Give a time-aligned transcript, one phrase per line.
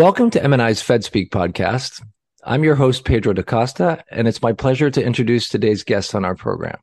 [0.00, 2.02] Welcome to MNI's FedSpeak podcast.
[2.42, 6.24] I'm your host, Pedro da Costa, and it's my pleasure to introduce today's guest on
[6.24, 6.78] our program.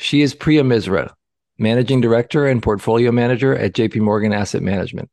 [0.00, 1.12] She is Priya Misra,
[1.56, 5.08] Managing Director and Portfolio Manager at JP Morgan Asset Management.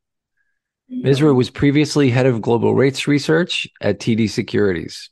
[0.91, 5.07] Misra was previously head of global rates research at TD Securities,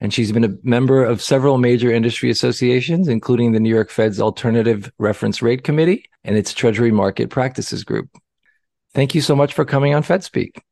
[0.00, 4.18] and she's been a member of several major industry associations, including the New York Fed's
[4.18, 8.08] Alternative Reference Rate Committee and its Treasury Market Practices Group.
[8.92, 10.62] Thank you so much for coming on FedSpeak.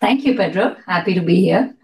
[0.00, 0.76] Thank you, Pedro.
[0.86, 1.74] Happy to be here.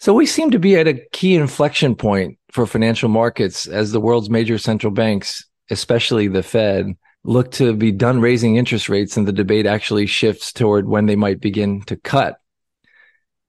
[0.00, 4.00] So we seem to be at a key inflection point for financial markets as the
[4.00, 9.28] world's major central banks, especially the Fed, look to be done raising interest rates and
[9.28, 12.38] the debate actually shifts toward when they might begin to cut.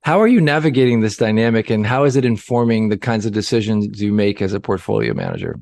[0.04, 4.02] How are you navigating this dynamic and how is it informing the kinds of decisions
[4.02, 5.60] you make as a portfolio manager?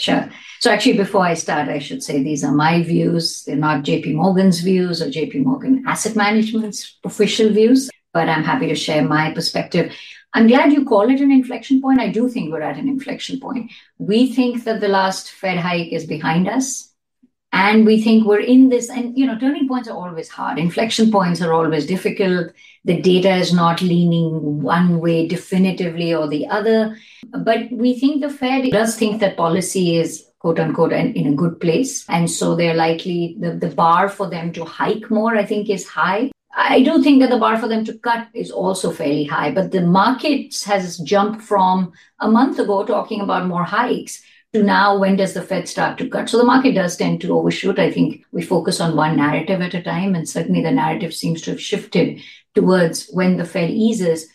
[0.00, 0.30] Sure.
[0.60, 3.44] So actually, before I start, I should say these are my views.
[3.44, 8.68] They're not JP Morgan's views or JP Morgan Asset Management's official views, but I'm happy
[8.68, 9.92] to share my perspective.
[10.32, 12.00] I'm glad you call it an inflection point.
[12.00, 13.72] I do think we're at an inflection point.
[13.98, 16.89] We think that the last Fed hike is behind us.
[17.52, 20.58] And we think we're in this, and you know, turning points are always hard.
[20.58, 22.52] Inflection points are always difficult.
[22.84, 26.96] The data is not leaning one way definitively or the other.
[27.28, 31.60] But we think the Fed does think that policy is quote unquote in a good
[31.60, 32.08] place.
[32.08, 35.86] And so they're likely the, the bar for them to hike more, I think, is
[35.86, 36.30] high.
[36.52, 39.70] I do think that the bar for them to cut is also fairly high, but
[39.70, 45.16] the market has jumped from a month ago talking about more hikes to now when
[45.16, 46.28] does the Fed start to cut?
[46.28, 47.78] So the market does tend to overshoot.
[47.78, 51.40] I think we focus on one narrative at a time, and certainly the narrative seems
[51.42, 52.20] to have shifted
[52.54, 54.28] towards when the Fed eases.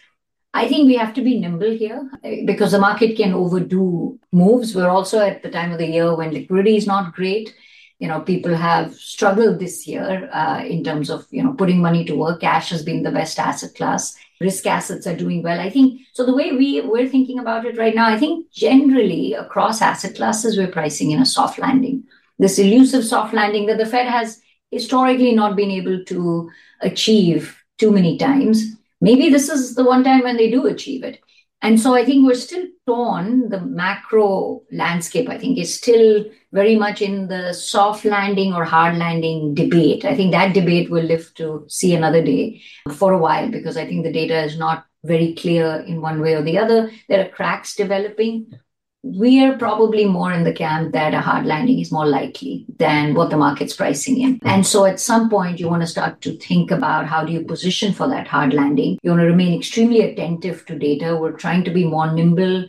[0.53, 2.09] I think we have to be nimble here
[2.45, 4.73] because the market can overdo moves.
[4.73, 7.53] We're also at the time of the year when liquidity is not great.
[7.99, 12.05] You know, people have struggled this year uh, in terms of you know putting money
[12.05, 12.39] to work.
[12.39, 14.15] Cash has been the best asset class.
[14.41, 15.59] Risk assets are doing well.
[15.59, 16.25] I think so.
[16.25, 20.57] The way we we're thinking about it right now, I think generally across asset classes,
[20.57, 22.03] we're pricing in a soft landing.
[22.37, 24.41] This elusive soft landing that the Fed has
[24.71, 26.51] historically not been able to
[26.81, 31.19] achieve too many times maybe this is the one time when they do achieve it.
[31.61, 33.49] And so I think we're still torn.
[33.49, 38.97] The macro landscape, I think, is still very much in the soft landing or hard
[38.97, 40.05] landing debate.
[40.05, 42.61] I think that debate will live to see another day
[42.93, 46.33] for a while because I think the data is not very clear in one way
[46.33, 46.91] or the other.
[47.09, 48.57] There are cracks developing
[49.05, 53.13] we are probably more in the camp that a hard landing is more likely than
[53.13, 54.39] what the market's pricing in.
[54.41, 57.43] And so at some point, you want to start to think about how do you
[57.43, 58.97] position for that hard landing.
[59.03, 61.15] You want to remain extremely attentive to data.
[61.15, 62.65] We're trying to be more nimble.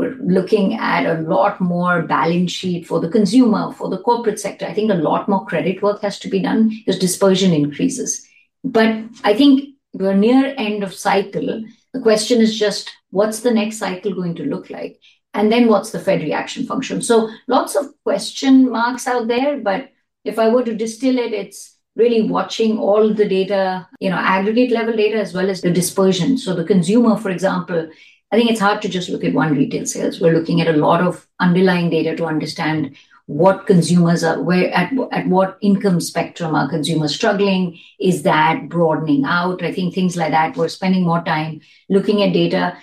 [0.00, 4.66] We're looking at a lot more balance sheet for the consumer, for the corporate sector.
[4.66, 8.26] I think a lot more credit work has to be done because dispersion increases.
[8.64, 11.64] But I think we're near end of cycle.
[11.92, 14.98] The question is just what's the next cycle going to look like?
[15.34, 17.02] and then what's the Fed reaction function?
[17.02, 19.90] So lots of question marks out there, but
[20.24, 24.70] if I were to distill it, it's really watching all the data, you know, aggregate
[24.70, 26.38] level data as well as the dispersion.
[26.38, 27.88] So the consumer, for example,
[28.32, 30.20] I think it's hard to just look at one retail sales.
[30.20, 32.96] We're looking at a lot of underlying data to understand
[33.26, 39.22] what consumers are where at, at what income spectrum are consumers struggling is that broadening
[39.24, 42.76] out i think things like that we're spending more time looking at data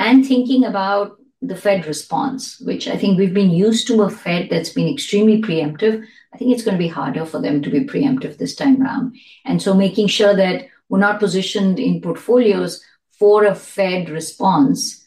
[0.00, 1.16] and thinking about
[1.46, 5.42] the Fed response, which I think we've been used to a Fed that's been extremely
[5.42, 6.04] preemptive.
[6.32, 9.16] I think it's going to be harder for them to be preemptive this time around.
[9.44, 12.82] And so making sure that we're not positioned in portfolios
[13.18, 15.04] for a Fed response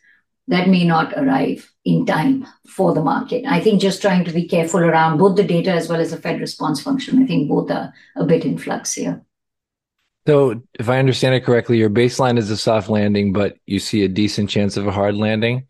[0.48, 3.46] that may not arrive in time for the market.
[3.46, 6.18] I think just trying to be careful around both the data as well as the
[6.18, 7.22] Fed response function.
[7.22, 9.22] I think both are a bit in flux here.
[10.26, 14.04] So, if I understand it correctly, your baseline is a soft landing, but you see
[14.04, 15.68] a decent chance of a hard landing.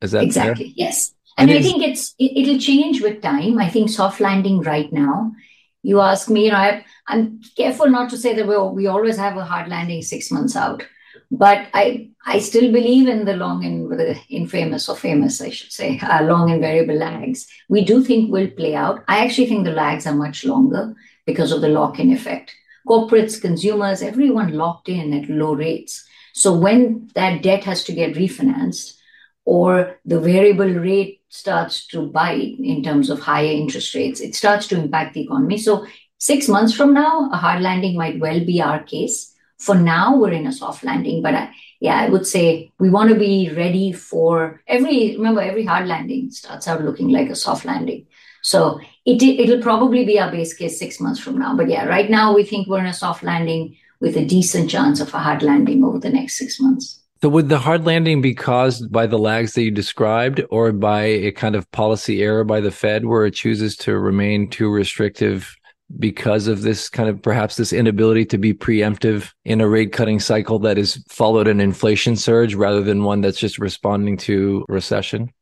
[0.00, 0.66] Is that exactly?
[0.66, 0.74] Fair?
[0.76, 1.12] Yes.
[1.36, 3.58] And, and I think it's it, will change with time.
[3.58, 5.32] I think soft landing right now.
[5.82, 9.16] You ask me, you know, I, am careful not to say that we we always
[9.16, 10.82] have a hard landing six months out,
[11.32, 15.72] but I I still believe in the long and the infamous or famous, I should
[15.72, 17.48] say, uh, long and variable lags.
[17.68, 19.02] We do think will play out.
[19.08, 20.94] I actually think the lags are much longer
[21.26, 22.54] because of the lock-in effect.
[22.86, 26.06] Corporates, consumers, everyone locked in at low rates.
[26.32, 28.98] So when that debt has to get refinanced,
[29.44, 34.68] or the variable rate starts to bite in terms of higher interest rates, it starts
[34.68, 35.58] to impact the economy.
[35.58, 35.86] So,
[36.18, 39.31] six months from now, a hard landing might well be our case.
[39.66, 43.10] For now, we're in a soft landing, but I, yeah, I would say we want
[43.10, 45.16] to be ready for every.
[45.16, 48.06] Remember, every hard landing starts out looking like a soft landing.
[48.42, 51.56] So it it'll probably be our base case six months from now.
[51.56, 53.76] But yeah, right now we think we're in a soft landing.
[54.02, 57.00] with a decent chance of a hard landing over the next six months.
[57.22, 61.02] So, would the hard landing be caused by the lags that you described or by
[61.02, 65.56] a kind of policy error by the Fed where it chooses to remain too restrictive
[65.98, 70.20] because of this kind of perhaps this inability to be preemptive in a rate cutting
[70.20, 75.32] cycle that has followed an inflation surge rather than one that's just responding to recession?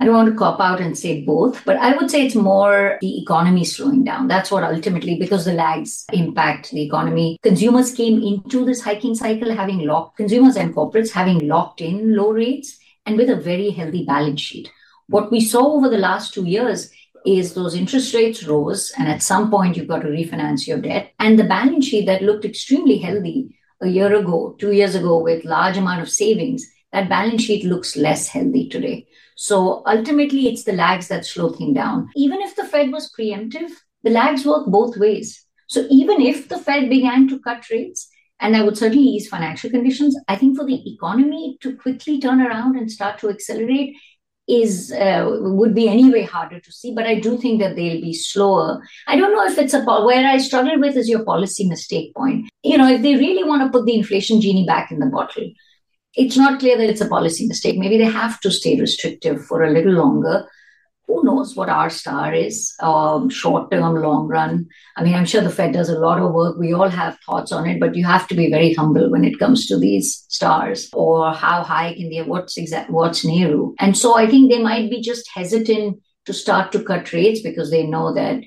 [0.00, 2.98] I don't want to cop out and say both, but I would say it's more
[3.00, 4.26] the economy slowing down.
[4.26, 7.38] That's what ultimately, because the lags impact the economy.
[7.42, 12.32] Consumers came into this hiking cycle having locked, consumers and corporates having locked in low
[12.32, 12.76] rates
[13.06, 14.70] and with a very healthy balance sheet.
[15.06, 16.90] What we saw over the last two years
[17.24, 21.12] is those interest rates rose, and at some point you've got to refinance your debt.
[21.18, 25.44] And the balance sheet that looked extremely healthy a year ago, two years ago, with
[25.44, 29.06] large amount of savings, that balance sheet looks less healthy today.
[29.36, 32.08] So ultimately, it's the lags that slow things down.
[32.14, 33.70] Even if the Fed was preemptive,
[34.02, 35.44] the lags work both ways.
[35.66, 39.70] So even if the Fed began to cut rates, and that would certainly ease financial
[39.70, 43.96] conditions, I think for the economy to quickly turn around and start to accelerate
[44.46, 48.12] is uh, would be anyway harder to see but i do think that they'll be
[48.12, 52.14] slower i don't know if it's a where i struggle with is your policy mistake
[52.14, 55.06] point you know if they really want to put the inflation genie back in the
[55.06, 55.50] bottle
[56.16, 57.76] it's not clear that it's a policy mistake.
[57.76, 60.46] Maybe they have to stay restrictive for a little longer.
[61.06, 64.66] Who knows what R star is, um, short term, long run?
[64.96, 66.56] I mean, I'm sure the Fed does a lot of work.
[66.58, 69.38] We all have thoughts on it, but you have to be very humble when it
[69.38, 73.74] comes to these stars or how high can they, what's exact, what's Nehru.
[73.78, 77.70] And so I think they might be just hesitant to start to cut rates because
[77.70, 78.40] they know that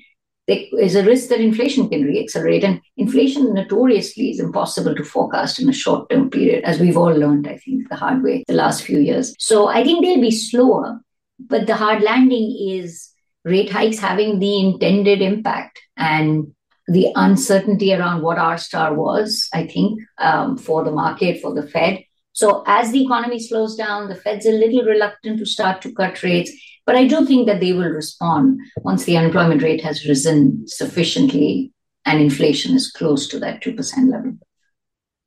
[0.48, 2.64] there is a risk that inflation can reaccelerate.
[2.64, 7.12] And inflation notoriously is impossible to forecast in a short term period, as we've all
[7.12, 9.34] learned, I think, the hard way the last few years.
[9.38, 11.00] So I think they'll be slower,
[11.38, 13.10] but the hard landing is
[13.44, 16.52] rate hikes having the intended impact and
[16.86, 21.66] the uncertainty around what R star was, I think, um, for the market, for the
[21.66, 22.02] Fed.
[22.32, 26.22] So as the economy slows down, the Fed's a little reluctant to start to cut
[26.22, 26.50] rates.
[26.86, 31.72] But I do think that they will respond once the unemployment rate has risen sufficiently
[32.06, 34.38] and inflation is close to that 2% level.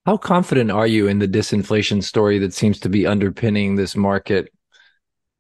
[0.06, 4.52] How confident are you in the disinflation story that seems to be underpinning this market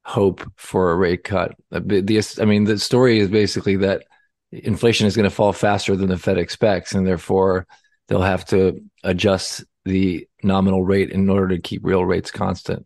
[0.03, 1.56] hope for a rate cut?
[1.71, 4.03] Uh, the, I mean, the story is basically that
[4.51, 7.68] inflation is going to fall faster than the Fed expects, and therefore
[8.07, 12.86] they'll have to adjust the nominal rate in order to keep real rates constant.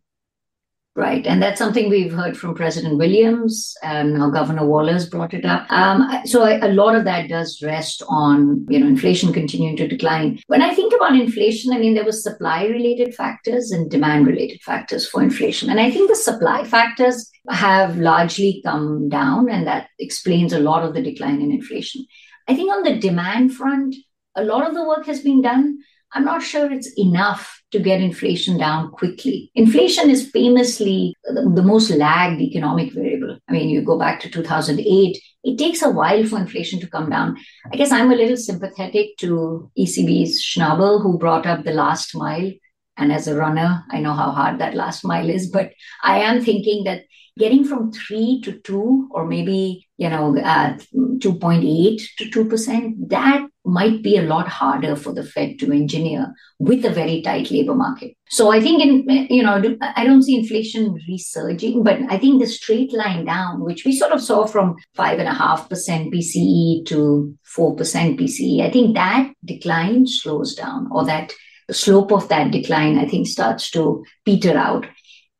[0.97, 1.27] Right.
[1.27, 5.69] And that's something we've heard from President Williams and now Governor Waller's brought it up.
[5.69, 10.39] Um, so a lot of that does rest on, you know, inflation continuing to decline.
[10.47, 14.61] When I think about inflation, I mean, there was supply related factors and demand related
[14.61, 15.69] factors for inflation.
[15.69, 20.83] And I think the supply factors have largely come down and that explains a lot
[20.83, 22.05] of the decline in inflation.
[22.47, 23.95] I think on the demand front,
[24.35, 25.77] a lot of the work has been done.
[26.13, 29.51] I'm not sure it's enough to get inflation down quickly.
[29.53, 33.37] Inflation is famously the most lagged economic variable.
[33.49, 37.09] I mean, you go back to 2008, it takes a while for inflation to come
[37.09, 37.37] down.
[37.71, 42.51] I guess I'm a little sympathetic to ECB's Schnabel, who brought up the last mile.
[42.97, 46.41] And as a runner, I know how hard that last mile is, but I am
[46.41, 47.01] thinking that
[47.37, 54.03] getting from three to two, or maybe, you know, uh, 2.8 to 2%, that might
[54.03, 58.15] be a lot harder for the Fed to engineer with a very tight labor market.
[58.29, 62.47] So I think in you know I don't see inflation resurging, but I think the
[62.47, 66.85] straight line down, which we sort of saw from five and a half percent PCE
[66.87, 71.33] to four percent PCE, I think that decline slows down, or that
[71.67, 74.85] the slope of that decline I think starts to peter out.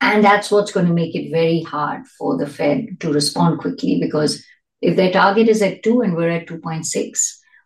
[0.02, 3.98] And that's what's going to make it very hard for the Fed to respond quickly
[4.00, 4.44] because
[4.82, 7.18] if their target is at two and we're at 2.6,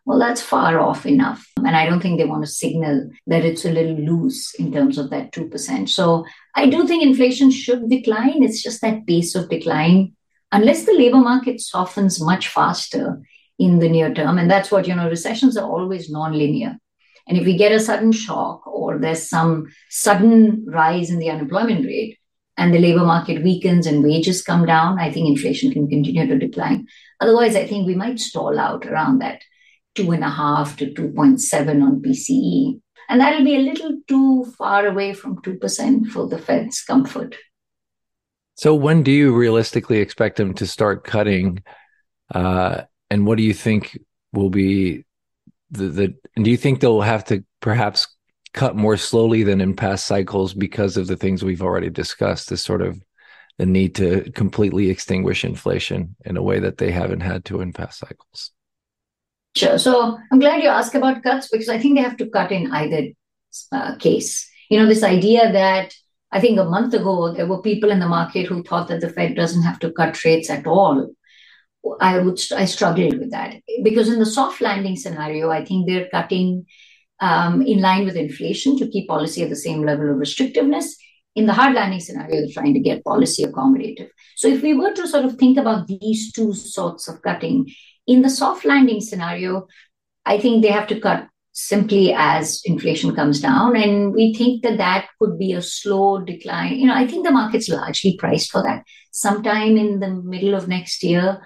[0.04, 1.46] well, that's far off enough.
[1.58, 4.98] And I don't think they want to signal that it's a little loose in terms
[4.98, 5.88] of that 2%.
[5.88, 6.24] So
[6.56, 8.42] I do think inflation should decline.
[8.42, 10.14] It's just that pace of decline,
[10.52, 13.20] unless the labor market softens much faster
[13.58, 14.38] in the near term.
[14.38, 16.76] And that's what, you know, recessions are always nonlinear.
[17.28, 21.84] And if we get a sudden shock or there's some sudden rise in the unemployment
[21.84, 22.16] rate,
[22.56, 26.38] and the labor market weakens and wages come down, I think inflation can continue to
[26.38, 26.86] decline.
[27.18, 29.40] Otherwise, I think we might stall out around that
[29.94, 32.80] two and a half to 2.7 on PCE.
[33.08, 37.36] And that'll be a little too far away from 2% for the Fed's comfort.
[38.54, 41.64] So, when do you realistically expect them to start cutting?
[42.32, 43.98] Uh, and what do you think
[44.32, 45.04] will be
[45.70, 48.06] the, the, and do you think they'll have to perhaps
[48.52, 52.62] cut more slowly than in past cycles because of the things we've already discussed, this
[52.62, 53.00] sort of
[53.58, 57.72] the need to completely extinguish inflation in a way that they haven't had to in
[57.72, 58.52] past cycles?
[59.56, 59.78] Sure.
[59.78, 62.70] So I'm glad you asked about cuts because I think they have to cut in
[62.72, 63.08] either
[63.72, 64.48] uh, case.
[64.70, 65.92] You know, this idea that
[66.30, 69.08] I think a month ago there were people in the market who thought that the
[69.10, 71.10] Fed doesn't have to cut rates at all.
[72.00, 76.08] I would I struggled with that because in the soft landing scenario, I think they're
[76.10, 76.66] cutting
[77.20, 80.92] um, in line with inflation to keep policy at the same level of restrictiveness.
[81.36, 84.08] In the hard landing scenario, they're trying to get policy accommodative.
[84.36, 87.66] So if we were to sort of think about these two sorts of cutting,
[88.06, 89.66] in the soft landing scenario,
[90.24, 93.76] I think they have to cut simply as inflation comes down.
[93.76, 96.78] And we think that that could be a slow decline.
[96.78, 98.84] You know, I think the market's largely priced for that.
[99.12, 101.40] Sometime in the middle of next year,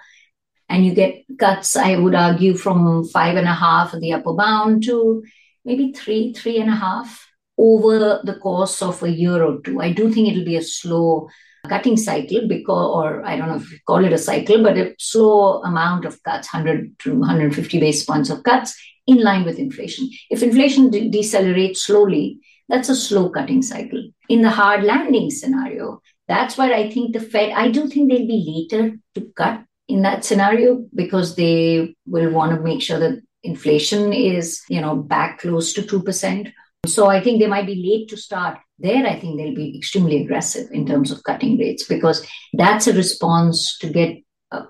[0.69, 4.33] and you get cuts, I would argue, from five and a half at the upper
[4.33, 5.23] bound to
[5.63, 9.79] maybe three, three and a half over the course of a year or two.
[9.81, 11.29] I do think it'll be a slow
[11.67, 14.95] cutting cycle because, or I don't know if you call it a cycle, but a
[14.99, 18.75] slow amount of cuts, 100 to 150 basis points of cuts
[19.07, 20.09] in line with inflation.
[20.29, 24.03] If inflation de- decelerates slowly, that's a slow cutting cycle.
[24.29, 28.27] In the hard landing scenario, that's where I think the Fed, I do think they'll
[28.27, 33.21] be later to cut in that scenario because they will want to make sure that
[33.43, 36.51] inflation is, you know, back close to 2%.
[36.87, 38.57] So I think they might be late to start.
[38.79, 42.93] There, I think they'll be extremely aggressive in terms of cutting rates because that's a
[42.93, 44.17] response to get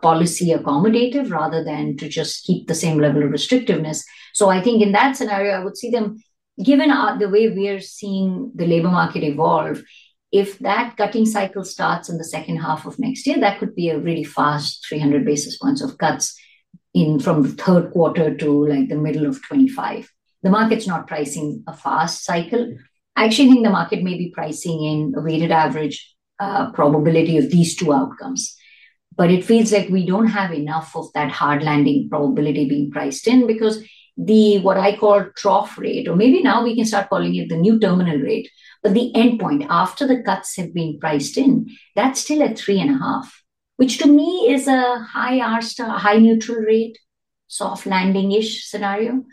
[0.01, 4.03] policy accommodative rather than to just keep the same level of restrictiveness.
[4.33, 6.21] So I think in that scenario, I would see them,
[6.63, 9.83] given the way we're seeing the labor market evolve,
[10.31, 13.89] if that cutting cycle starts in the second half of next year, that could be
[13.89, 16.37] a really fast 300 basis points of cuts
[16.93, 20.11] in from the third quarter to like the middle of 25.
[20.43, 22.75] The market's not pricing a fast cycle.
[23.15, 27.49] I actually think the market may be pricing in a weighted average uh, probability of
[27.49, 28.55] these two outcomes.
[29.15, 33.27] But it feels like we don't have enough of that hard landing probability being priced
[33.27, 33.81] in because
[34.17, 37.57] the what I call trough rate, or maybe now we can start calling it the
[37.57, 38.49] new terminal rate,
[38.83, 42.91] but the endpoint after the cuts have been priced in, that's still at three and
[42.91, 43.43] a half,
[43.77, 46.97] which to me is a high R star, high neutral rate,
[47.47, 49.23] soft landing ish scenario.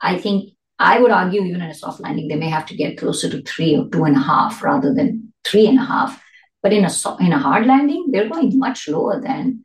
[0.00, 2.98] I think I would argue even in a soft landing, they may have to get
[2.98, 6.22] closer to three or two and a half rather than three and a half
[6.62, 9.64] but in a in a hard landing, they're going much lower than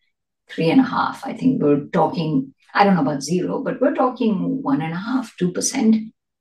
[0.50, 1.26] three and a half.
[1.26, 2.54] I think we're talking.
[2.74, 5.96] I don't know about zero, but we're talking one and a half, two percent.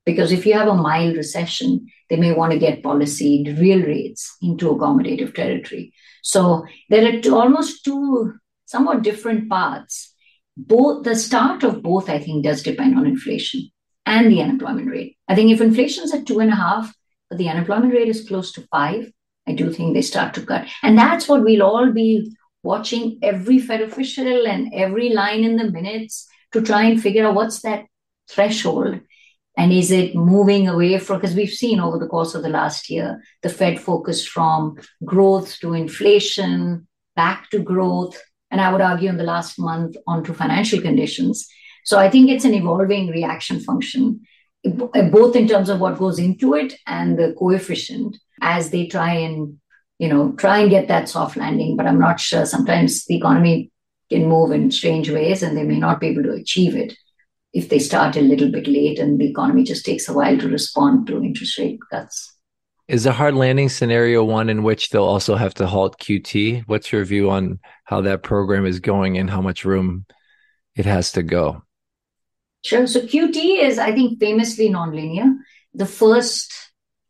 [0.06, 4.36] Because if you have a mild recession, they may want to get policy real rates
[4.40, 5.92] into accommodative territory.
[6.22, 8.34] So there are two, almost two
[8.66, 10.14] somewhat different paths.
[10.56, 13.68] Both the start of both, I think, does depend on inflation
[14.06, 15.16] and the unemployment rate.
[15.28, 16.94] I think if inflation is at two and a half,
[17.28, 19.10] but the unemployment rate is close to five,
[19.46, 20.66] I do think they start to cut.
[20.82, 25.70] And that's what we'll all be watching every Fed official and every line in the
[25.70, 27.84] minutes to try and figure out what's that
[28.28, 29.00] threshold
[29.56, 32.90] and is it moving away from because we've seen over the course of the last
[32.90, 38.20] year the fed focused from growth to inflation back to growth
[38.50, 41.48] and i would argue in the last month onto financial conditions
[41.86, 44.20] so i think it's an evolving reaction function
[45.10, 49.58] both in terms of what goes into it and the coefficient as they try and
[49.98, 51.76] you know try and get that soft landing.
[51.76, 52.46] But i'm not sure.
[52.46, 53.70] Sometimes the economy
[54.10, 56.94] can move in strange ways and they may not be able to achieve it
[57.52, 60.48] if they start a little bit late and the economy just takes a while to
[60.48, 62.34] respond to interest rate cuts.
[62.86, 66.92] Is a hard landing scenario one in which they'll also have to halt qt what's
[66.92, 70.06] your view on how that program is going and how much room
[70.76, 71.65] it has to go
[72.66, 75.28] sure so qt is i think famously nonlinear
[75.82, 76.66] the first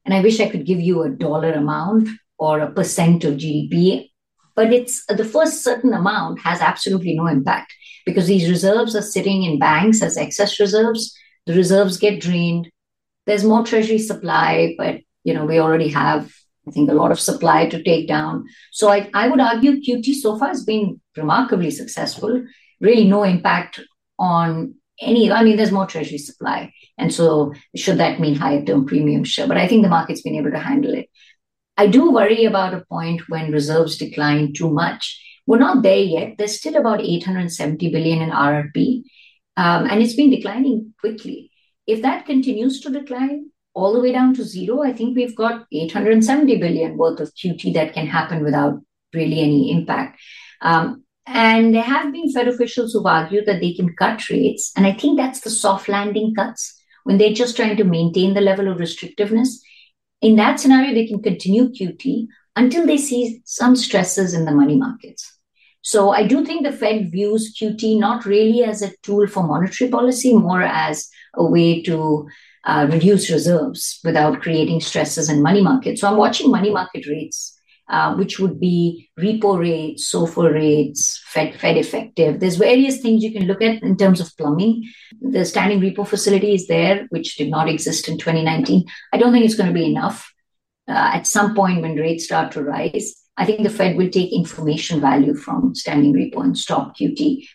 [0.07, 2.09] and I wish I could give you a dollar amount
[2.39, 4.11] or a percent of GDP,
[4.55, 7.75] but it's the first certain amount has absolutely no impact
[8.07, 11.13] because these reserves are sitting in banks as excess reserves.
[11.47, 12.71] The reserves get drained.
[13.27, 16.33] There's more treasury supply, but you know we already have
[16.69, 18.47] I think a lot of supply to take down.
[18.73, 22.45] So I, I would argue QT so far has been remarkably successful.
[22.81, 23.81] Really, no impact
[24.19, 25.31] on any.
[25.31, 26.73] I mean, there's more treasury supply.
[26.99, 29.25] And so, should that mean higher term premium?
[29.25, 29.47] Sure.
[29.47, 31.09] But I think the market's been able to handle it.
[31.77, 35.23] I do worry about a point when reserves decline too much.
[35.47, 36.35] We're not there yet.
[36.39, 39.03] There's still about 870 billion in RRP,
[39.57, 41.51] um, and it's been declining quickly.
[41.87, 45.67] If that continues to decline all the way down to zero, I think we've got
[45.71, 48.81] 870 billion worth of QT that can happen without
[49.15, 50.19] really any impact.
[50.63, 54.73] Um, and there have been Fed officials who've argued that they can cut rates.
[54.77, 58.41] And I think that's the soft landing cuts when they're just trying to maintain the
[58.41, 59.61] level of restrictiveness,
[60.21, 64.77] in that scenario, they can continue QT until they see some stresses in the money
[64.77, 65.39] markets.
[65.83, 69.89] So I do think the Fed views QT not really as a tool for monetary
[69.89, 72.27] policy, more as a way to
[72.65, 76.01] uh, reduce reserves without creating stresses in money markets.
[76.01, 77.56] So I'm watching money market rates,
[77.89, 82.41] uh, which would be repo rates, SOFR rates, Fed, Fed effective.
[82.41, 84.91] There's various things you can look at in terms of plumbing.
[85.21, 88.85] The standing repo facility is there, which did not exist in 2019.
[89.13, 90.33] I don't think it's going to be enough.
[90.89, 94.33] Uh, at some point when rates start to rise, I think the Fed will take
[94.33, 97.47] information value from standing repo and stop QT.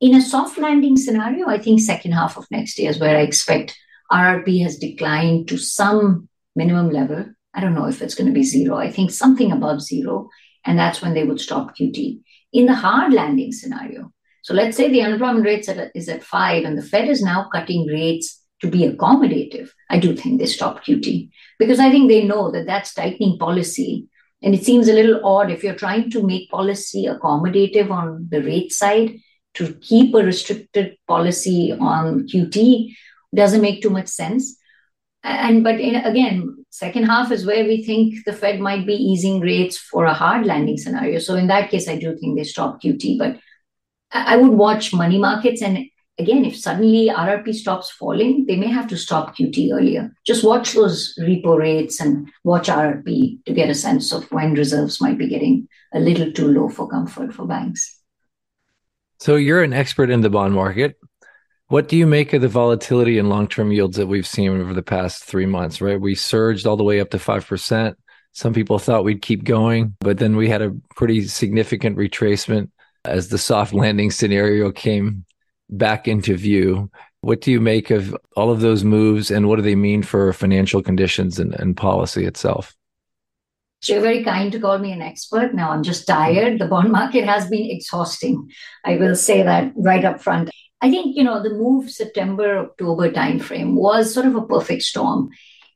[0.00, 3.22] In a soft landing scenario, I think second half of next year is where I
[3.22, 3.76] expect
[4.10, 7.26] RRP has declined to some minimum level.
[7.58, 8.76] I don't know if it's going to be zero.
[8.76, 10.28] I think something above zero,
[10.64, 12.20] and that's when they would stop QT.
[12.52, 14.12] In the hard landing scenario,
[14.42, 17.86] so let's say the unemployment rate is at five, and the Fed is now cutting
[17.86, 19.70] rates to be accommodative.
[19.90, 24.08] I do think they stop QT because I think they know that that's tightening policy
[24.42, 28.42] and it seems a little odd if you're trying to make policy accommodative on the
[28.42, 29.18] rate side
[29.54, 32.94] to keep a restricted policy on QT
[33.34, 34.56] doesn't make too much sense.
[35.24, 39.40] And but in, again, second half is where we think the Fed might be easing
[39.40, 41.18] rates for a hard landing scenario.
[41.18, 43.18] So in that case, I do think they stop QT.
[43.18, 43.38] But
[44.12, 45.86] I would watch money markets and
[46.18, 50.12] again, if suddenly RRP stops falling, they may have to stop QT earlier.
[50.26, 55.00] Just watch those repo rates and watch RRP to get a sense of when reserves
[55.00, 58.00] might be getting a little too low for comfort for banks.
[59.20, 60.96] So you're an expert in the bond market.
[61.68, 64.82] What do you make of the volatility in long-term yields that we've seen over the
[64.82, 65.82] past three months?
[65.82, 67.98] Right, we surged all the way up to five percent.
[68.32, 72.70] Some people thought we'd keep going, but then we had a pretty significant retracement
[73.04, 75.26] as the soft landing scenario came
[75.68, 76.90] back into view.
[77.20, 80.32] What do you make of all of those moves and what do they mean for
[80.32, 82.74] financial conditions and, and policy itself?
[83.80, 85.54] So you're very kind to call me an expert.
[85.54, 86.58] Now I'm just tired.
[86.58, 88.50] The bond market has been exhausting.
[88.84, 90.50] I will say that right up front.
[90.80, 95.30] I think, you know, the move September, October timeframe was sort of a perfect storm.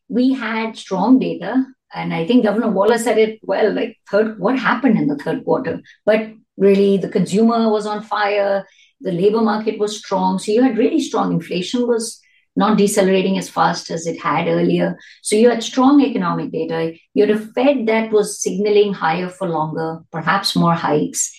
[0.09, 4.59] We had strong data, and I think Governor Waller said it well, like third what
[4.59, 5.81] happened in the third quarter.
[6.05, 8.65] But really the consumer was on fire
[9.03, 10.39] the labor market was strong.
[10.39, 12.21] So you had really strong inflation was
[12.55, 14.99] not decelerating as fast as it had earlier.
[15.23, 16.95] So you had strong economic data.
[17.15, 21.35] You had a Fed that was signaling higher for longer, perhaps more hikes.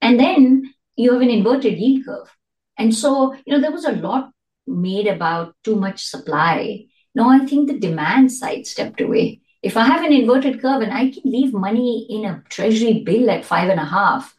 [0.00, 2.28] And then you have an inverted yield curve.
[2.78, 4.30] And so, you know, there was a lot
[4.66, 6.86] made about too much supply.
[7.14, 9.40] No, I think the demand side stepped away.
[9.62, 13.30] If I have an inverted curve and I can leave money in a treasury bill
[13.30, 14.34] at five and a half,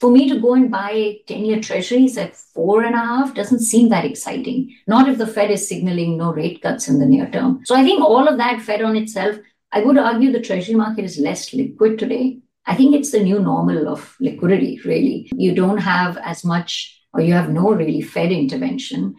[0.00, 3.60] for me to go and buy 10 year treasuries at four and a half doesn't
[3.60, 4.74] seem that exciting.
[4.86, 7.62] Not if the Fed is signaling no rate cuts in the near term.
[7.64, 9.36] So I think all of that fed on itself.
[9.72, 12.38] I would argue the treasury market is less liquid today.
[12.66, 15.30] I think it's the new normal of liquidity, really.
[15.34, 19.16] You don't have as much, or you have no really Fed intervention.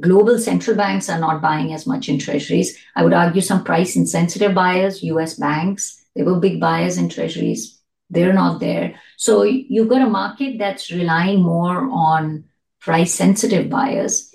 [0.00, 2.76] Global central banks are not buying as much in treasuries.
[2.96, 7.76] I would argue some price insensitive buyers, US banks, they were big buyers in treasuries
[8.10, 9.00] they're not there.
[9.16, 12.44] So you've got a market that's relying more on
[12.80, 14.34] price sensitive buyers,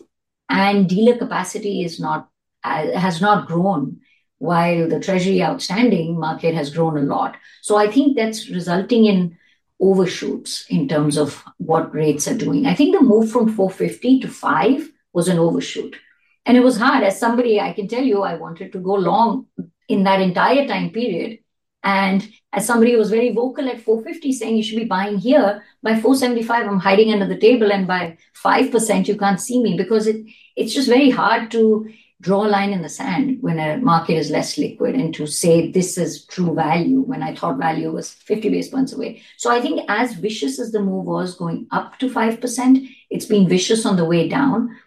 [0.50, 2.30] and dealer capacity is not
[2.64, 4.02] has not grown
[4.38, 7.38] while the treasury outstanding market has grown a lot.
[7.62, 9.38] So I think that's resulting in
[9.82, 12.66] overshoots in terms of what rates are doing.
[12.68, 15.98] I think the move from 450 to 5 was an overshoot.
[16.46, 17.04] And it was hard.
[17.04, 19.48] As somebody, I can tell you, I wanted to go long
[19.88, 21.40] in that entire time period.
[21.84, 25.64] And as somebody who was very vocal at 450 saying you should be buying here,
[25.82, 27.72] by 475, I'm hiding under the table.
[27.72, 30.24] And by 5%, you can't see me because it,
[30.56, 31.90] it's just very hard to
[32.22, 35.72] draw a line in the sand when a market is less liquid and to say
[35.72, 39.24] this is true value when I thought value was 50 base points away.
[39.38, 43.50] So I think as vicious as the move was going up to 5%, it's been
[43.50, 44.78] vicious on the way down.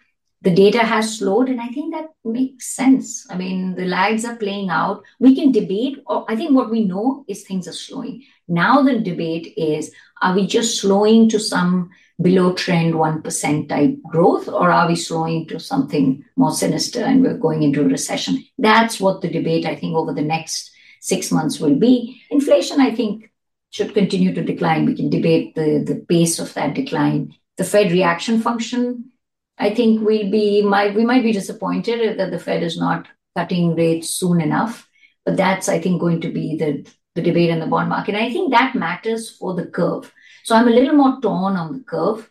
[0.43, 3.25] The data has slowed and i think that makes sense.
[3.29, 5.03] I mean the lags are playing out.
[5.19, 8.23] We can debate or i think what we know is things are slowing.
[8.47, 11.89] Now the debate is are we just slowing to some
[12.21, 17.37] below trend 1% type growth or are we slowing to something more sinister and we're
[17.37, 21.59] going into a recession that's what the debate i think over the next 6 months
[21.59, 23.29] will be inflation i think
[23.69, 27.91] should continue to decline we can debate the the pace of that decline the fed
[27.91, 29.11] reaction function
[29.57, 33.75] I think we'll be might we might be disappointed that the Fed is not cutting
[33.75, 34.89] rates soon enough.
[35.25, 38.15] But that's I think going to be the the debate in the bond market.
[38.15, 40.11] I think that matters for the curve.
[40.45, 42.29] So I'm a little more torn on the curve.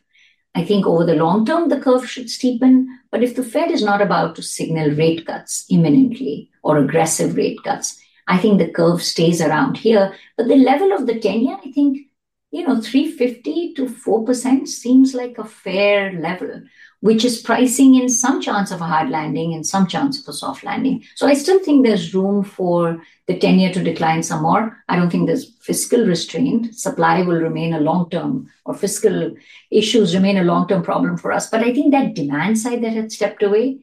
[0.54, 2.86] I think over the long term, the curve should steepen.
[3.10, 7.58] But if the Fed is not about to signal rate cuts imminently or aggressive rate
[7.64, 10.14] cuts, I think the curve stays around here.
[10.36, 12.06] But the level of the 10 year, I think
[12.52, 16.62] you know, 350 to 4% seems like a fair level,
[17.04, 20.32] which is pricing in some chance of a hard landing and some chance of a
[20.32, 21.04] soft landing.
[21.16, 24.82] So I still think there's room for the 10 year to decline some more.
[24.88, 26.74] I don't think there's fiscal restraint.
[26.74, 29.36] Supply will remain a long term, or fiscal
[29.70, 31.50] issues remain a long term problem for us.
[31.50, 33.80] But I think that demand side that had stepped away,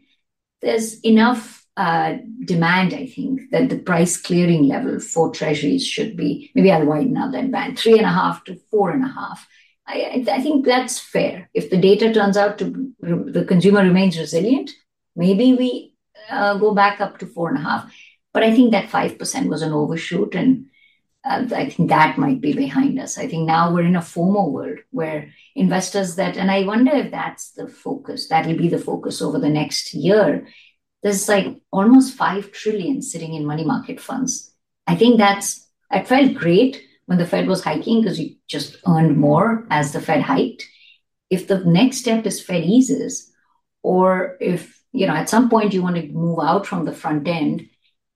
[0.64, 6.50] there's enough uh, demand, I think, that the price clearing level for treasuries should be
[6.56, 9.48] maybe I'll widen out that band three and a half to four and a half.
[9.92, 11.50] I, I think that's fair.
[11.54, 14.72] If the data turns out to the consumer remains resilient,
[15.16, 15.96] maybe we
[16.30, 17.94] uh, go back up to four and a half.
[18.34, 20.36] But I think that 5% was an overshoot.
[20.36, 20.68] And
[21.26, 23.18] uh, I think that might be behind us.
[23.18, 27.12] I think now we're in a FOMO world where investors that, and I wonder if
[27.12, 30.48] that's the focus, that'll be the focus over the next year,
[31.04, 34.54] there's like almost 5 trillion sitting in money market funds.
[34.88, 39.18] I think that's, it felt great when the Fed was hiking because you just earned
[39.18, 40.66] more as the Fed hiked.
[41.30, 43.30] If the next step is Fed eases,
[43.84, 47.28] or if, you know, at some point you want to move out from the front
[47.28, 47.68] end,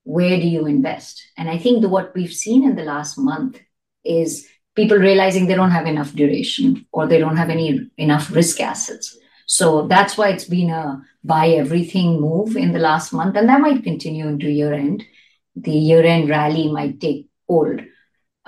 [0.06, 1.22] where do you invest?
[1.38, 3.60] And I think the, what we've seen in the last month
[4.06, 8.62] is people realizing they don't have enough duration or they don't have any enough risk
[8.62, 9.18] assets.
[9.46, 13.60] So that's why it's been a buy everything move in the last month, and that
[13.60, 15.04] might continue into year end.
[15.58, 17.82] The year end rally might take hold.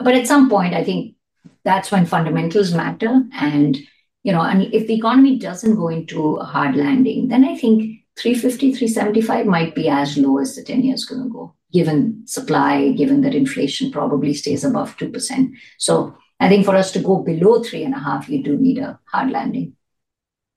[0.04, 1.16] But at some point, I think
[1.64, 3.24] that's when fundamentals matter.
[3.34, 3.78] And,
[4.24, 8.02] you know, and if the economy doesn't go into a hard landing, then I think
[8.20, 12.92] 350, 375 might be as low as the 10 years going to go, given supply,
[12.92, 15.52] given that inflation probably stays above 2%.
[15.78, 18.78] So I think for us to go below three and a half, you do need
[18.78, 19.74] a hard landing.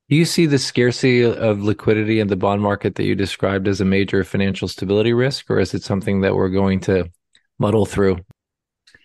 [0.09, 3.81] Do you see the scarcity of liquidity in the bond market that you described as
[3.81, 7.11] a major financial stability risk, or is it something that we're going to
[7.59, 8.19] muddle through?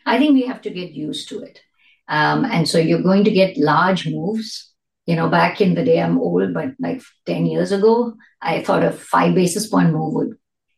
[0.05, 1.61] I think we have to get used to it.
[2.07, 4.71] Um, and so you're going to get large moves.
[5.05, 8.83] You know, back in the day, I'm old, but like 10 years ago, I thought
[8.83, 10.37] a five basis point move would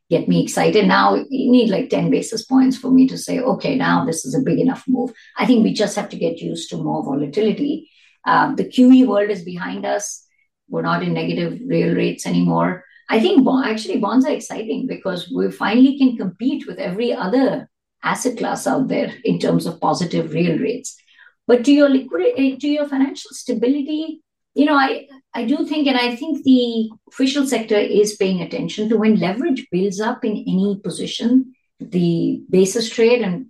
[0.10, 0.88] get me excited.
[0.88, 4.36] Now you need like 10 basis points for me to say, okay, now this is
[4.36, 5.12] a big enough move.
[5.38, 7.90] I think we just have to get used to more volatility
[8.28, 10.26] um, the QE world is behind us.
[10.68, 12.84] We're not in negative real rates anymore.
[13.10, 17.70] I think actually bonds are exciting because we finally can compete with every other
[18.12, 20.96] asset class out there in terms of positive real rates.
[21.48, 24.22] But to your liquidity, eh, to your financial stability,
[24.54, 28.90] you know, I I do think, and I think the official sector is paying attention
[28.90, 33.48] to when leverage builds up in any position, the basis trade, and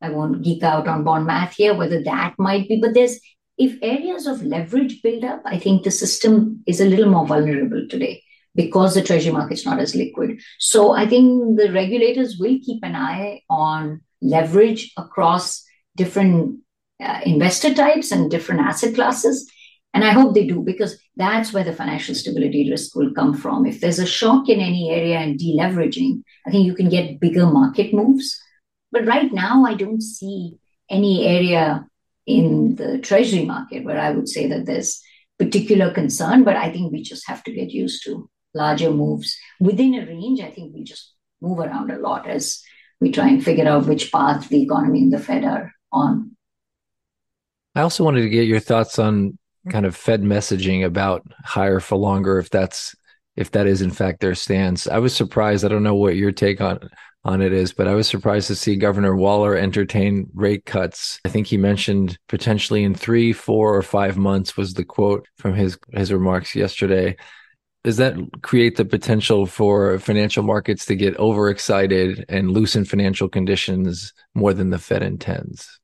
[0.00, 3.18] I won't geek out on bond math here, whether that might be, but there's
[3.58, 7.86] if areas of leverage build up, I think the system is a little more vulnerable
[7.88, 8.22] today
[8.56, 10.40] because the treasury market's not as liquid.
[10.58, 15.62] So I think the regulators will keep an eye on leverage across
[15.94, 16.60] different
[17.00, 19.50] uh, investor types and different asset classes.
[19.94, 23.66] And I hope they do because that's where the financial stability risk will come from.
[23.66, 27.46] If there's a shock in any area and deleveraging, I think you can get bigger
[27.46, 28.38] market moves.
[28.92, 30.58] But right now, I don't see
[30.90, 31.86] any area
[32.26, 35.00] in the treasury market where I would say that there's
[35.38, 39.94] particular concern, but I think we just have to get used to larger moves within
[39.94, 40.40] a range.
[40.40, 42.62] I think we just move around a lot as
[43.00, 46.36] we try and figure out which path the economy and the Fed are on.
[47.74, 49.38] I also wanted to get your thoughts on
[49.68, 52.94] kind of Fed messaging about higher for longer, if that's
[53.36, 54.86] if that is in fact their stance.
[54.86, 55.64] I was surprised.
[55.64, 56.88] I don't know what your take on
[57.24, 61.20] on it is, but I was surprised to see Governor Waller entertain rate cuts.
[61.24, 65.54] I think he mentioned potentially in three, four, or five months was the quote from
[65.54, 67.16] his his remarks yesterday.
[67.86, 74.12] Does that create the potential for financial markets to get overexcited and loosen financial conditions
[74.34, 75.78] more than the Fed intends?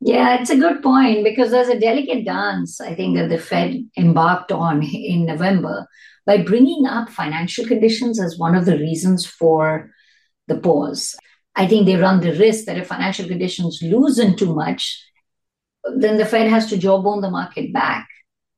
[0.00, 3.86] Yeah, it's a good point because there's a delicate dance, I think, that the Fed
[3.98, 5.86] embarked on in November
[6.24, 9.90] by bringing up financial conditions as one of the reasons for
[10.46, 11.14] the pause.
[11.54, 15.06] I think they run the risk that if financial conditions loosen too much,
[15.98, 18.08] then the Fed has to jawbone the market back.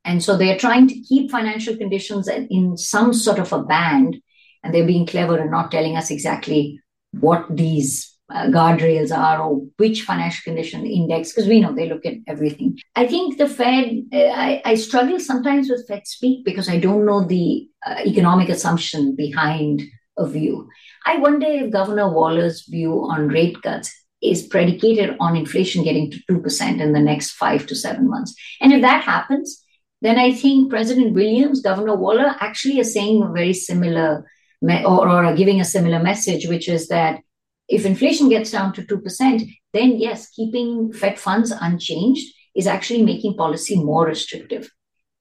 [0.06, 4.16] And so they're trying to keep financial conditions in some sort of a band,
[4.62, 9.62] and they're being clever and not telling us exactly what these uh, guardrails are or
[9.76, 12.78] which financial condition index, because we know they look at everything.
[12.94, 17.06] I think the Fed, uh, I, I, struggle sometimes with Fed speak because I don't
[17.06, 19.82] know the uh, economic assumption behind
[20.18, 20.68] a view.
[21.04, 23.92] I wonder if Governor Waller's view on rate cuts
[24.22, 28.34] is predicated on inflation getting to 2% in the next five to seven months.
[28.60, 29.64] And if that happens,
[30.02, 34.26] then I think President Williams, Governor Waller actually are saying a very similar
[34.62, 37.20] me- or, or are giving a similar message, which is that
[37.68, 43.36] if inflation gets down to 2%, then yes, keeping Fed funds unchanged is actually making
[43.36, 44.70] policy more restrictive.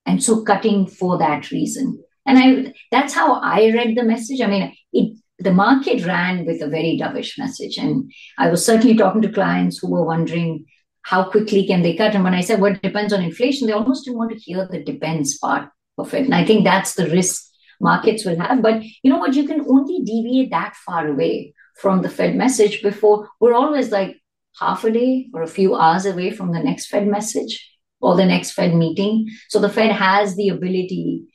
[0.05, 2.01] And so cutting for that reason.
[2.27, 4.41] And I that's how I read the message.
[4.41, 7.77] I mean, it the market ran with a very dovish message.
[7.77, 10.65] And I was certainly talking to clients who were wondering
[11.05, 12.15] how quickly can they cut.
[12.15, 14.83] And when I said, well, depends on inflation, they almost didn't want to hear the
[14.83, 16.25] depends part of it.
[16.25, 17.45] And I think that's the risk
[17.79, 18.63] markets will have.
[18.63, 19.35] But you know what?
[19.35, 24.19] You can only deviate that far away from the Fed message before we're always like
[24.59, 28.25] half a day or a few hours away from the next Fed message or the
[28.25, 29.27] next Fed meeting.
[29.49, 31.25] So the Fed has the ability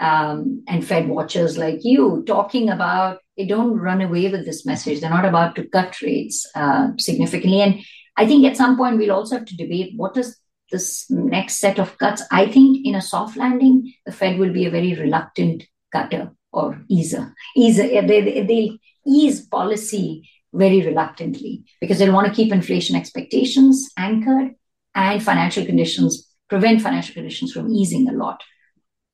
[0.00, 5.00] um, and Fed watchers like you talking about they don't run away with this message.
[5.00, 7.60] They're not about to cut rates uh, significantly.
[7.60, 7.80] And
[8.20, 10.38] I think at some point we'll also have to debate what does
[10.70, 12.22] this next set of cuts.
[12.30, 16.78] I think in a soft landing, the Fed will be a very reluctant cutter or
[16.90, 17.32] easer.
[17.56, 24.54] Easer, they, they ease policy very reluctantly because they want to keep inflation expectations anchored
[24.94, 28.42] and financial conditions prevent financial conditions from easing a lot.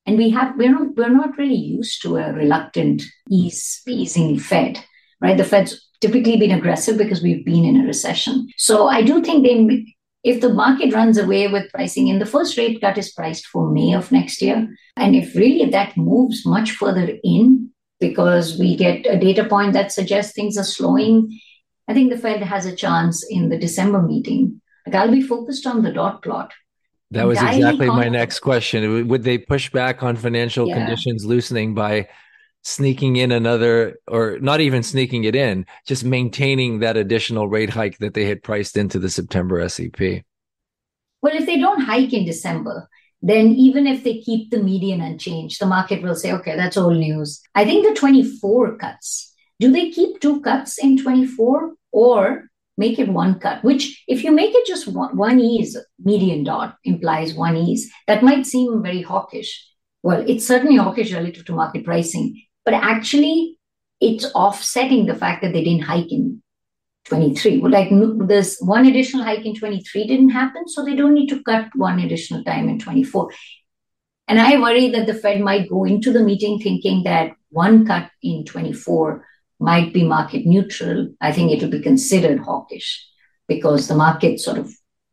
[0.04, 4.82] And we have we're not we're not really used to a reluctant ease easing Fed,
[5.20, 5.36] right?
[5.36, 8.48] The Fed's typically been aggressive because we've been in a recession.
[8.56, 12.56] So I do think they if the market runs away with pricing in the first
[12.58, 14.68] rate cut is priced for May of next year.
[14.96, 19.92] And if really that moves much further in because we get a data point that
[19.92, 21.38] suggests things are slowing,
[21.86, 24.60] I think the Fed has a chance in the December meeting.
[24.84, 26.52] Like I'll be focused on the dot plot
[27.12, 29.06] that was exactly my next question.
[29.08, 30.78] Would they push back on financial yeah.
[30.78, 32.08] conditions loosening by
[32.66, 37.98] sneaking in another, or not even sneaking it in, just maintaining that additional rate hike
[37.98, 40.24] that they had priced into the September SEP?
[41.22, 42.88] Well, if they don't hike in December,
[43.22, 46.96] then even if they keep the median unchanged, the market will say, okay, that's old
[46.96, 47.40] news.
[47.54, 53.08] I think the 24 cuts, do they keep two cuts in 24 or make it
[53.08, 57.56] one cut, which if you make it just one, one ease, median dot implies one
[57.56, 59.64] ease, that might seem very hawkish.
[60.02, 63.56] Well, it's certainly hawkish relative to market pricing, but actually
[64.00, 66.42] it's offsetting the fact that they didn't hike in
[67.06, 67.58] 23.
[67.58, 67.88] Well, like
[68.28, 72.00] this one additional hike in 23 didn't happen, so they don't need to cut one
[72.00, 73.30] additional time in 24.
[74.28, 78.10] And I worry that the Fed might go into the meeting thinking that one cut
[78.22, 79.24] in 24
[79.60, 83.06] might be market neutral, I think it will be considered hawkish
[83.48, 84.70] because the market sort of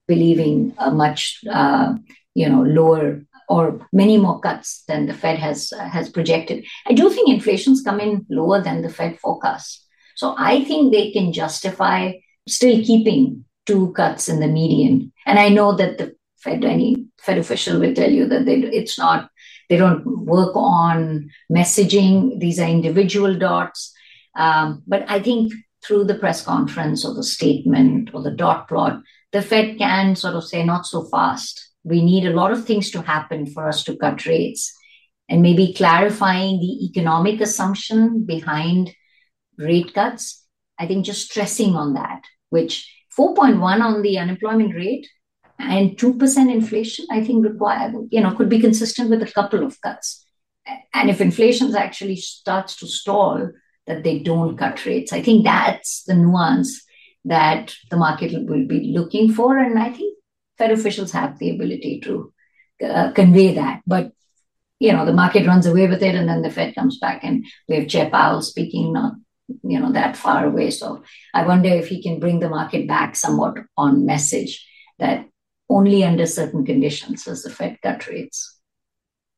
[0.08, 1.94] believing a much uh,
[2.34, 6.66] you know lower or many more cuts than the Fed has has projected.
[6.88, 11.12] I do think inflation's come in lower than the Fed forecast, so I think they
[11.12, 12.14] can justify
[12.48, 15.12] still keeping two cuts in the median.
[15.26, 18.98] And I know that the Fed any Fed official will tell you that they, it's
[18.98, 19.30] not
[19.70, 22.40] they don't work on messaging.
[22.40, 23.94] These are individual dots.
[24.36, 25.54] Um, but I think
[25.86, 29.02] through the press conference or the statement or the dot plot,
[29.32, 31.70] the Fed can sort of say, not so fast.
[31.84, 34.74] We need a lot of things to happen for us to cut rates.
[35.30, 38.94] And maybe clarifying the economic assumption behind
[39.58, 40.46] rate cuts.
[40.78, 45.08] I think just stressing on that, which 4.1 on the unemployment rate
[45.60, 49.80] and 2% inflation, I think require, you know, could be consistent with a couple of
[49.82, 50.26] cuts.
[50.94, 53.50] And if inflation actually starts to stall,
[53.86, 55.12] that they don't cut rates.
[55.12, 56.84] I think that's the nuance
[57.26, 59.58] that the market will be looking for.
[59.58, 60.18] And I think
[60.64, 62.32] Fed officials have the ability to
[62.82, 63.82] uh, convey that.
[63.86, 64.14] But,
[64.80, 67.46] you know, the market runs away with it and then the Fed comes back and
[67.68, 69.14] we have Chair Powell speaking not,
[69.62, 70.72] you know, that far away.
[70.72, 74.66] So I wonder if he can bring the market back somewhat on message
[75.00, 75.28] that
[75.70, 78.58] only under certain conditions does the Fed cut rates.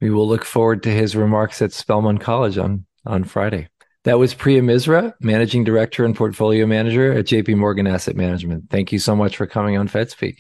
[0.02, 3.70] We will look forward to his remarks at Spelman College on, on Friday.
[4.04, 8.70] That was Priya Misra, Managing Director and Portfolio Manager at JP Morgan Asset Management.
[8.70, 10.36] Thank you so much for coming on FedSpeak.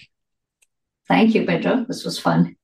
[1.07, 1.85] Thank you, Pedro.
[1.87, 2.55] This was fun.